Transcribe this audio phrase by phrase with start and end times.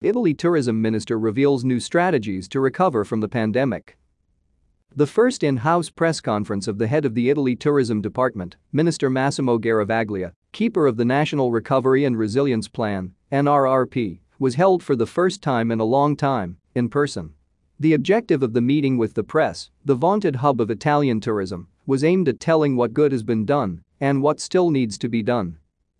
[0.00, 3.98] Italy tourism minister reveals new strategies to recover from the pandemic.
[4.94, 9.58] The first in-house press conference of the head of the Italy Tourism Department, Minister Massimo
[9.58, 15.42] Garavaglia, keeper of the National Recovery and Resilience Plan, NRRP, was held for the first
[15.42, 17.34] time in a long time, in person.
[17.80, 22.04] The objective of the meeting with the press, the vaunted hub of Italian tourism, was
[22.04, 25.58] aimed at telling what good has been done and what still needs to be done.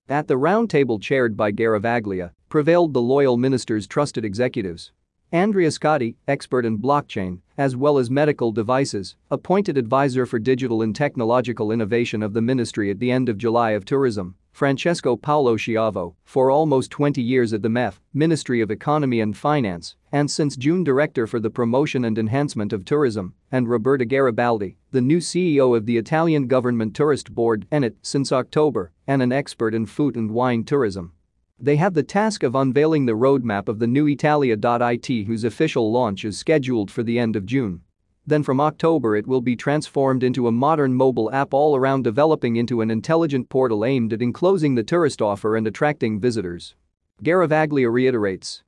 [0.09, 4.93] At the roundtable chaired by Garavaglia, prevailed the loyal minister's trusted executives.
[5.31, 10.97] Andrea Scotti, expert in blockchain, as well as medical devices, appointed advisor for digital and
[10.97, 16.15] technological innovation of the ministry at the end of July of Tourism, Francesco Paolo Schiavo,
[16.25, 20.83] for almost 20 years at the MEF, Ministry of Economy and Finance, and since June
[20.83, 25.85] Director for the Promotion and Enhancement of Tourism, and Roberta Garibaldi, the new CEO of
[25.85, 30.65] the Italian Government Tourist Board ENIT since October, and an expert in food and wine
[30.65, 31.13] tourism.
[31.61, 36.25] They have the task of unveiling the roadmap of the new Italia.it whose official launch
[36.25, 37.81] is scheduled for the end of June.
[38.25, 42.55] Then from October it will be transformed into a modern mobile app all around developing
[42.55, 46.77] into an intelligent portal aimed at enclosing the tourist offer and attracting visitors.
[47.25, 48.63] Garavaglia reiterates.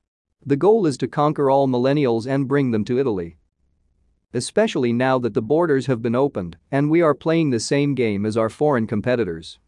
[0.45, 3.37] The goal is to conquer all millennials and bring them to Italy.
[4.33, 8.25] Especially now that the borders have been opened and we are playing the same game
[8.25, 9.59] as our foreign competitors.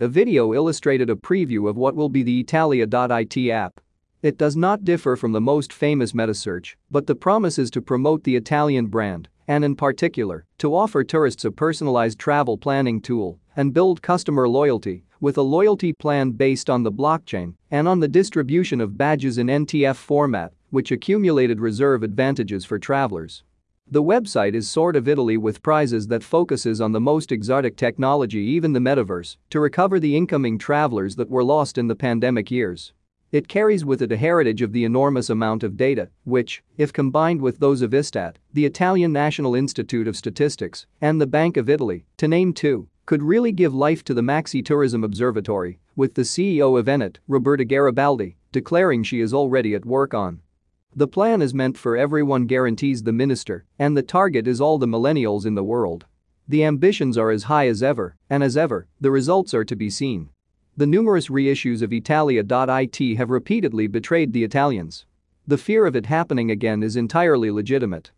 [0.00, 3.80] A video illustrated a preview of what will be the Italia.it app.
[4.22, 8.22] It does not differ from the most famous metasearch, but the promise is to promote
[8.22, 13.74] the Italian brand and in particular, to offer tourists a personalized travel planning tool and
[13.74, 18.80] build customer loyalty with a loyalty plan based on the blockchain and on the distribution
[18.80, 23.42] of badges in NTF format, which accumulated reserve advantages for travelers.
[23.90, 28.40] The website is sort of Italy with prizes that focuses on the most exotic technology
[28.40, 32.92] even the metaverse to recover the incoming travelers that were lost in the pandemic years.
[33.32, 37.40] It carries with it a heritage of the enormous amount of data, which, if combined
[37.40, 42.04] with those of Istat, the Italian National Institute of Statistics, and the Bank of Italy,
[42.18, 46.78] to name two, could really give life to the Maxi Tourism Observatory, with the CEO
[46.78, 50.42] of Enit, Roberta Garibaldi, declaring she is already at work on.
[50.98, 54.88] The plan is meant for everyone guarantees the minister, and the target is all the
[54.88, 56.06] millennials in the world.
[56.48, 59.90] The ambitions are as high as ever, and as ever, the results are to be
[59.90, 60.30] seen.
[60.76, 65.06] The numerous reissues of Italia.it have repeatedly betrayed the Italians.
[65.46, 68.10] The fear of it happening again is entirely legitimate.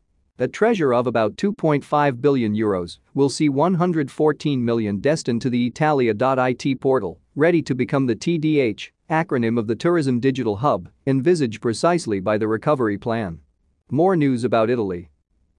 [0.43, 6.81] A treasure of about 2.5 billion euros will see 114 million destined to the Italia.it
[6.81, 12.39] portal, ready to become the TDH, acronym of the Tourism Digital Hub, envisaged precisely by
[12.39, 13.41] the recovery plan.
[13.91, 15.09] More news about Italy.